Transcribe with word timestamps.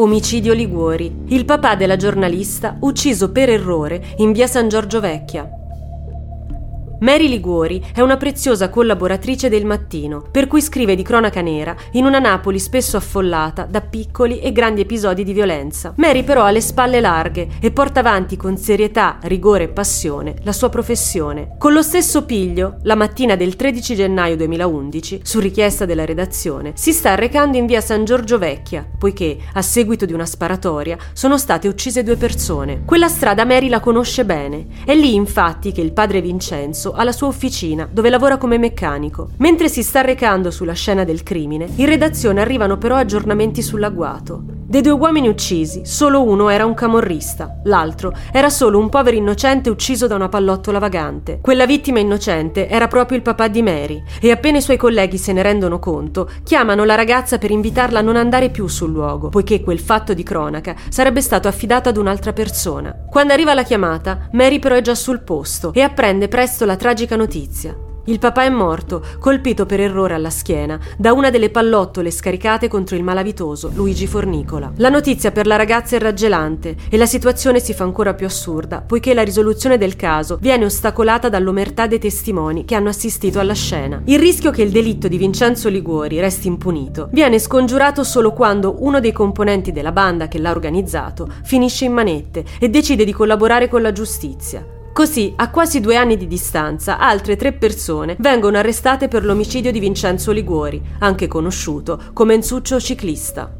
Omicidio 0.00 0.54
Liguori, 0.54 1.24
il 1.26 1.44
papà 1.44 1.74
della 1.74 1.96
giornalista 1.96 2.78
ucciso 2.80 3.30
per 3.32 3.50
errore 3.50 4.14
in 4.16 4.32
via 4.32 4.46
San 4.46 4.66
Giorgio 4.66 4.98
Vecchia. 4.98 5.59
Mary 7.00 7.28
Liguori 7.28 7.82
è 7.94 8.02
una 8.02 8.18
preziosa 8.18 8.68
collaboratrice 8.68 9.48
del 9.48 9.64
mattino, 9.64 10.22
per 10.30 10.46
cui 10.46 10.60
scrive 10.60 10.94
di 10.94 11.02
cronaca 11.02 11.40
nera 11.40 11.74
in 11.92 12.04
una 12.04 12.18
Napoli 12.18 12.58
spesso 12.58 12.98
affollata 12.98 13.64
da 13.64 13.80
piccoli 13.80 14.38
e 14.40 14.52
grandi 14.52 14.82
episodi 14.82 15.24
di 15.24 15.32
violenza. 15.32 15.94
Mary 15.96 16.24
però 16.24 16.44
ha 16.44 16.50
le 16.50 16.60
spalle 16.60 17.00
larghe 17.00 17.48
e 17.58 17.70
porta 17.70 18.00
avanti 18.00 18.36
con 18.36 18.58
serietà, 18.58 19.18
rigore 19.22 19.64
e 19.64 19.68
passione 19.68 20.34
la 20.42 20.52
sua 20.52 20.68
professione. 20.68 21.56
Con 21.56 21.72
lo 21.72 21.80
stesso 21.80 22.26
piglio, 22.26 22.76
la 22.82 22.96
mattina 22.96 23.34
del 23.34 23.56
13 23.56 23.94
gennaio 23.94 24.36
2011, 24.36 25.20
su 25.22 25.40
richiesta 25.40 25.86
della 25.86 26.04
redazione, 26.04 26.72
si 26.74 26.92
sta 26.92 27.14
recando 27.14 27.56
in 27.56 27.64
via 27.64 27.80
San 27.80 28.04
Giorgio 28.04 28.36
Vecchia, 28.36 28.86
poiché, 28.98 29.38
a 29.54 29.62
seguito 29.62 30.04
di 30.04 30.12
una 30.12 30.26
sparatoria, 30.26 30.98
sono 31.14 31.38
state 31.38 31.66
uccise 31.66 32.02
due 32.02 32.16
persone. 32.16 32.82
Quella 32.84 33.08
strada 33.08 33.46
Mary 33.46 33.70
la 33.70 33.80
conosce 33.80 34.26
bene. 34.26 34.66
È 34.84 34.94
lì, 34.94 35.14
infatti, 35.14 35.72
che 35.72 35.80
il 35.80 35.92
padre 35.92 36.20
Vincenzo 36.20 36.89
alla 36.92 37.12
sua 37.12 37.28
officina, 37.28 37.88
dove 37.90 38.10
lavora 38.10 38.36
come 38.36 38.58
meccanico. 38.58 39.30
Mentre 39.38 39.68
si 39.68 39.82
sta 39.82 40.00
recando 40.00 40.50
sulla 40.50 40.74
scena 40.74 41.04
del 41.04 41.22
crimine, 41.22 41.68
in 41.76 41.86
redazione 41.86 42.40
arrivano 42.40 42.78
però 42.78 42.96
aggiornamenti 42.96 43.62
sull'agguato. 43.62 44.59
Dei 44.70 44.82
due 44.82 44.92
uomini 44.92 45.26
uccisi, 45.26 45.84
solo 45.84 46.22
uno 46.22 46.48
era 46.48 46.64
un 46.64 46.74
camorrista, 46.74 47.58
l'altro 47.64 48.12
era 48.30 48.48
solo 48.48 48.78
un 48.78 48.88
povero 48.88 49.16
innocente 49.16 49.68
ucciso 49.68 50.06
da 50.06 50.14
una 50.14 50.28
pallottola 50.28 50.78
vagante. 50.78 51.40
Quella 51.42 51.66
vittima 51.66 51.98
innocente 51.98 52.68
era 52.68 52.86
proprio 52.86 53.16
il 53.16 53.24
papà 53.24 53.48
di 53.48 53.62
Mary 53.62 54.00
e 54.20 54.30
appena 54.30 54.58
i 54.58 54.62
suoi 54.62 54.76
colleghi 54.76 55.18
se 55.18 55.32
ne 55.32 55.42
rendono 55.42 55.80
conto, 55.80 56.30
chiamano 56.44 56.84
la 56.84 56.94
ragazza 56.94 57.38
per 57.38 57.50
invitarla 57.50 57.98
a 57.98 58.02
non 58.02 58.14
andare 58.14 58.50
più 58.50 58.68
sul 58.68 58.92
luogo, 58.92 59.30
poiché 59.30 59.60
quel 59.60 59.80
fatto 59.80 60.14
di 60.14 60.22
cronaca 60.22 60.76
sarebbe 60.88 61.20
stato 61.20 61.48
affidato 61.48 61.88
ad 61.88 61.96
un'altra 61.96 62.32
persona. 62.32 62.94
Quando 63.10 63.32
arriva 63.32 63.54
la 63.54 63.64
chiamata, 63.64 64.28
Mary 64.34 64.60
però 64.60 64.76
è 64.76 64.82
già 64.82 64.94
sul 64.94 65.22
posto 65.22 65.72
e 65.74 65.80
apprende 65.80 66.28
presto 66.28 66.64
la 66.64 66.76
tragica 66.76 67.16
notizia. 67.16 67.76
Il 68.10 68.18
papà 68.18 68.42
è 68.42 68.48
morto, 68.48 69.04
colpito 69.20 69.66
per 69.66 69.78
errore 69.78 70.14
alla 70.14 70.30
schiena 70.30 70.80
da 70.98 71.12
una 71.12 71.30
delle 71.30 71.48
pallottole 71.48 72.10
scaricate 72.10 72.66
contro 72.66 72.96
il 72.96 73.04
malavitoso 73.04 73.70
Luigi 73.72 74.08
Fornicola. 74.08 74.72
La 74.78 74.88
notizia 74.88 75.30
per 75.30 75.46
la 75.46 75.54
ragazza 75.54 75.94
è 75.94 76.00
raggelante 76.00 76.74
e 76.90 76.96
la 76.96 77.06
situazione 77.06 77.60
si 77.60 77.72
fa 77.72 77.84
ancora 77.84 78.14
più 78.14 78.26
assurda, 78.26 78.80
poiché 78.80 79.14
la 79.14 79.22
risoluzione 79.22 79.78
del 79.78 79.94
caso 79.94 80.38
viene 80.40 80.64
ostacolata 80.64 81.28
dall'omertà 81.28 81.86
dei 81.86 82.00
testimoni 82.00 82.64
che 82.64 82.74
hanno 82.74 82.88
assistito 82.88 83.38
alla 83.38 83.54
scena. 83.54 84.02
Il 84.06 84.18
rischio 84.18 84.50
che 84.50 84.62
il 84.62 84.72
delitto 84.72 85.06
di 85.06 85.16
Vincenzo 85.16 85.68
Liguori 85.68 86.18
resti 86.18 86.48
impunito 86.48 87.10
viene 87.12 87.38
scongiurato 87.38 88.02
solo 88.02 88.32
quando 88.32 88.82
uno 88.82 88.98
dei 88.98 89.12
componenti 89.12 89.70
della 89.70 89.92
banda 89.92 90.26
che 90.26 90.40
l'ha 90.40 90.50
organizzato 90.50 91.30
finisce 91.44 91.84
in 91.84 91.92
manette 91.92 92.44
e 92.58 92.68
decide 92.70 93.04
di 93.04 93.12
collaborare 93.12 93.68
con 93.68 93.82
la 93.82 93.92
giustizia. 93.92 94.78
Così, 94.92 95.32
a 95.36 95.50
quasi 95.50 95.80
due 95.80 95.96
anni 95.96 96.16
di 96.16 96.26
distanza, 96.26 96.98
altre 96.98 97.36
tre 97.36 97.52
persone 97.52 98.16
vengono 98.18 98.58
arrestate 98.58 99.08
per 99.08 99.24
l'omicidio 99.24 99.70
di 99.70 99.78
Vincenzo 99.78 100.32
Liguori, 100.32 100.82
anche 100.98 101.26
conosciuto 101.26 102.00
come 102.12 102.34
Ensuccio 102.34 102.80
Ciclista. 102.80 103.59